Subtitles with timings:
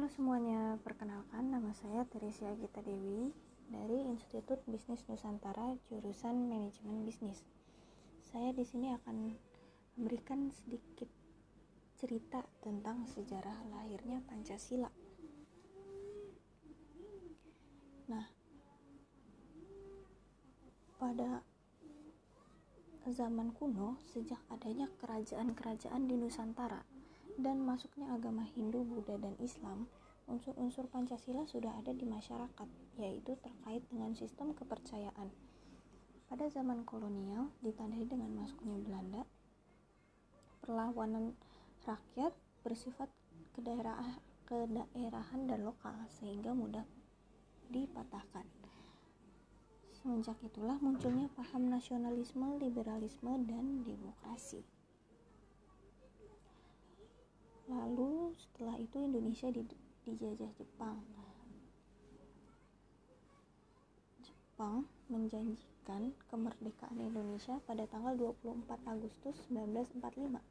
[0.00, 3.36] Halo semuanya, perkenalkan nama saya Teresia Gita Dewi
[3.68, 7.44] dari Institut Bisnis Nusantara jurusan Manajemen Bisnis.
[8.24, 9.36] Saya di sini akan
[10.00, 11.04] memberikan sedikit
[12.00, 14.88] cerita tentang sejarah lahirnya Pancasila.
[18.08, 18.24] Nah,
[20.96, 21.44] pada
[23.04, 26.88] zaman kuno, sejak adanya kerajaan-kerajaan di Nusantara,
[27.38, 29.86] dan masuknya agama Hindu, Buddha, dan Islam,
[30.26, 32.68] unsur-unsur Pancasila sudah ada di masyarakat,
[32.98, 35.30] yaitu terkait dengan sistem kepercayaan.
[36.30, 39.22] Pada zaman kolonial, ditandai dengan masuknya Belanda,
[40.62, 41.34] perlawanan
[41.82, 42.30] rakyat
[42.62, 43.10] bersifat
[43.58, 46.86] kedaerah, kedaerahan dan lokal, sehingga mudah
[47.70, 48.46] dipatahkan.
[50.00, 54.79] Semenjak itulah munculnya paham nasionalisme, liberalisme, dan demokrasi.
[57.70, 59.46] Lalu setelah itu Indonesia
[60.02, 60.98] dijajah Jepang.
[64.26, 70.42] Jepang menjanjikan kemerdekaan Indonesia pada tanggal 24 Agustus 1945.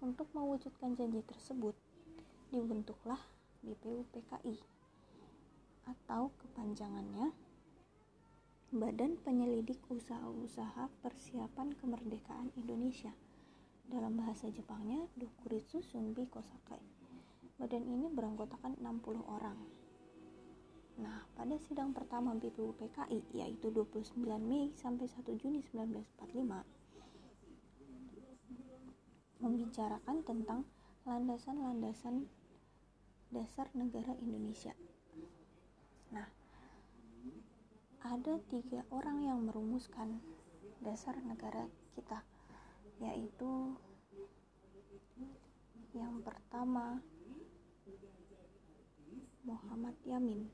[0.00, 1.76] Untuk mewujudkan janji tersebut,
[2.48, 3.20] dibentuklah
[3.60, 4.56] BPUPKI
[5.84, 7.36] atau kepanjangannya
[8.72, 13.14] Badan Penyelidik Usaha-Usaha Persiapan Kemerdekaan Indonesia
[13.86, 16.82] dalam bahasa Jepangnya, Dokuritsu Sunbi Kosakai.
[17.56, 19.56] Badan ini beranggotakan 60 orang.
[20.96, 26.64] Nah, pada sidang pertama BPUPKI, yaitu 29 Mei sampai 1 Juni 1945,
[29.40, 30.60] membicarakan tentang
[31.04, 32.26] landasan-landasan
[33.30, 34.72] dasar negara Indonesia.
[36.10, 36.26] Nah,
[38.00, 40.18] ada tiga orang yang merumuskan
[40.80, 42.24] dasar negara kita
[43.00, 43.76] yaitu
[45.96, 47.00] yang pertama
[49.46, 50.50] Muhammad Yamin.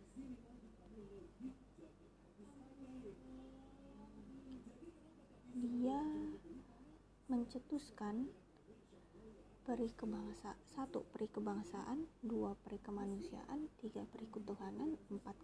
[5.57, 6.03] Dia
[7.33, 8.29] mencetuskan
[9.63, 15.36] peri kebangsa satu peri kebangsaan dua peri kemanusiaan tiga peri ketuhanan empat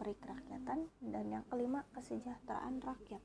[0.00, 3.22] peri kerakyatan dan yang kelima kesejahteraan rakyat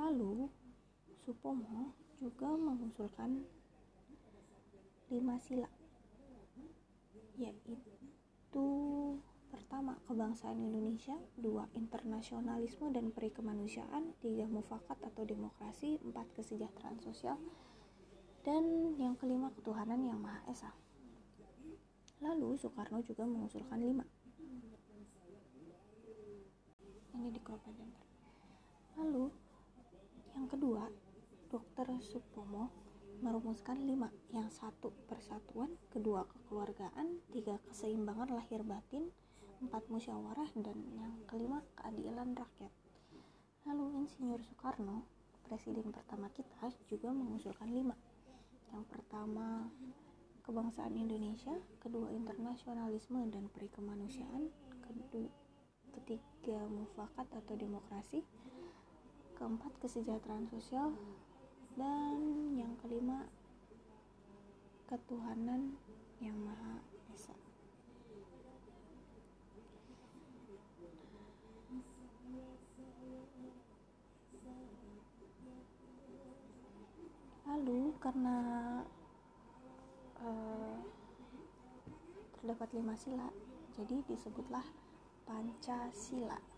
[0.00, 0.48] Lalu,
[1.20, 3.44] Supomo juga mengusulkan
[5.12, 5.68] lima sila,
[7.36, 8.64] yaitu
[9.52, 17.36] pertama kebangsaan Indonesia, dua internasionalisme dan peri kemanusiaan, tiga mufakat atau demokrasi, empat kesejahteraan sosial,
[18.40, 20.72] dan yang kelima ketuhanan yang maha esa.
[22.24, 24.04] Lalu Soekarno juga mengusulkan lima.
[27.20, 27.40] Ini di
[28.96, 29.49] Lalu
[30.36, 30.86] yang kedua,
[31.50, 31.98] Dr.
[31.98, 32.70] Supomo
[33.20, 39.12] merumuskan lima, yang satu persatuan, kedua kekeluargaan, tiga keseimbangan lahir batin,
[39.60, 42.72] empat musyawarah, dan yang kelima keadilan rakyat.
[43.68, 45.04] Lalu Insinyur Soekarno,
[45.44, 47.92] presiden pertama kita, juga mengusulkan lima.
[48.72, 49.68] Yang pertama
[50.40, 51.52] kebangsaan Indonesia,
[51.84, 54.48] kedua internasionalisme dan peri kemanusiaan,
[54.80, 55.28] kedua,
[55.92, 58.24] ketiga mufakat atau demokrasi,
[59.40, 60.92] keempat kesejahteraan sosial.
[61.80, 63.24] Dan yang kelima
[64.84, 65.80] ketuhanan
[66.20, 66.84] yang maha
[67.16, 67.32] esa.
[77.48, 78.36] Lalu karena
[80.20, 80.76] uh,
[82.36, 83.32] terdapat lima sila
[83.72, 84.66] jadi disebutlah
[85.24, 86.49] Pancasila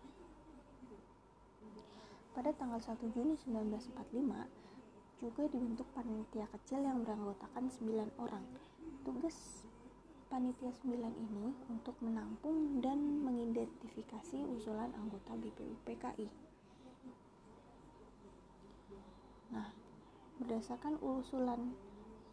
[2.33, 4.49] pada tanggal 1 Juni 1945,
[5.23, 8.43] juga dibentuk panitia kecil yang beranggotakan 9 orang.
[9.05, 9.63] Tugas
[10.27, 16.27] panitia 9 ini untuk menampung dan mengidentifikasi usulan anggota BPUPKI.
[19.53, 19.69] Nah,
[20.41, 21.71] berdasarkan usulan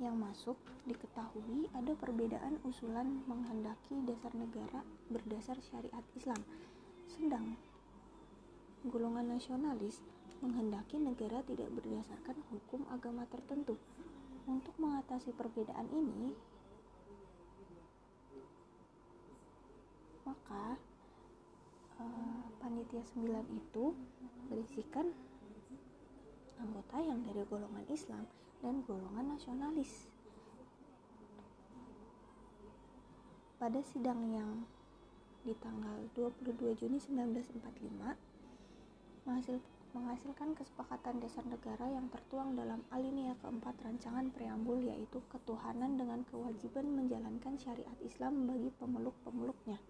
[0.00, 0.56] yang masuk,
[0.88, 4.80] diketahui ada perbedaan usulan menghendaki dasar negara
[5.12, 6.40] berdasar syariat Islam.
[7.04, 7.60] Sedang
[8.88, 10.00] golongan nasionalis
[10.40, 13.76] menghendaki negara tidak berdasarkan hukum agama tertentu.
[14.48, 16.32] Untuk mengatasi perbedaan ini,
[20.24, 20.80] maka
[22.00, 23.84] uh, panitia 9 itu
[24.48, 25.12] berisikan
[26.56, 28.24] anggota yang dari golongan Islam
[28.64, 30.08] dan golongan nasionalis.
[33.60, 34.64] Pada sidang yang
[35.44, 38.29] di tanggal 22 Juni 1945
[39.28, 46.22] hasil menghasilkan kesepakatan dasar negara yang tertuang dalam alinea keempat rancangan preambul yaitu ketuhanan dengan
[46.30, 49.82] kewajiban menjalankan syariat Islam bagi pemeluk-pemeluknya.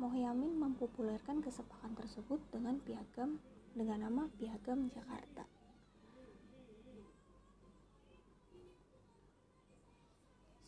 [0.00, 3.36] Mohyamin mempopulerkan kesepakatan tersebut dengan piagam
[3.76, 5.59] dengan nama Piagam Jakarta.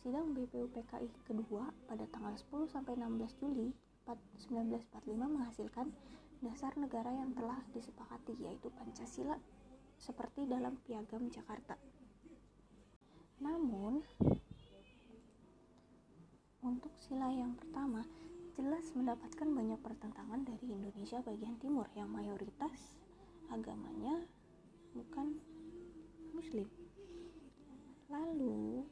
[0.03, 3.71] Sidang BPUPKI kedua pada tanggal 10 sampai 16 Juli
[4.03, 5.95] 1945 menghasilkan
[6.43, 9.39] dasar negara yang telah disepakati yaitu Pancasila
[9.95, 11.79] seperti dalam Piagam Jakarta.
[13.39, 14.03] Namun
[16.59, 18.03] untuk sila yang pertama
[18.59, 22.99] jelas mendapatkan banyak pertentangan dari Indonesia bagian timur yang mayoritas
[23.47, 24.19] agamanya
[24.91, 25.39] bukan
[26.35, 26.67] muslim.
[28.11, 28.83] Lalu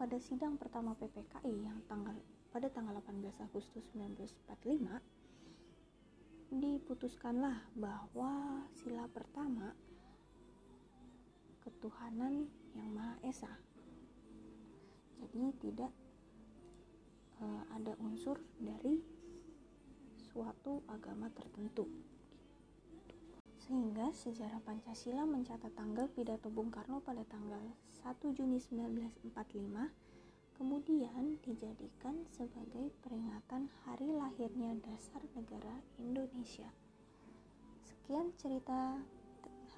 [0.00, 2.16] pada sidang pertama PPKI yang tanggal
[2.48, 9.76] pada tanggal 18 Agustus 1945 diputuskanlah bahwa sila pertama
[11.60, 13.52] ketuhanan yang Maha Esa.
[15.20, 15.92] Jadi tidak
[17.44, 19.04] uh, ada unsur dari
[20.16, 21.84] suatu agama tertentu.
[24.10, 27.62] Sejarah Pancasila mencatat tanggal pidato Bung Karno pada tanggal
[28.02, 29.30] 1 Juni 1945
[30.58, 36.66] kemudian dijadikan sebagai peringatan hari lahirnya dasar negara Indonesia.
[37.86, 38.98] Sekian cerita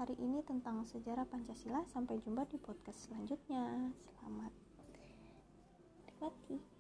[0.01, 1.85] hari ini tentang sejarah Pancasila.
[1.93, 3.93] Sampai jumpa di podcast selanjutnya.
[4.17, 4.53] Selamat
[6.09, 6.72] menikmati.